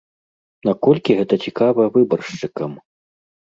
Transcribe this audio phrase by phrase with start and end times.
[0.69, 2.71] Наколькі гэта цікава выбаршчыкам?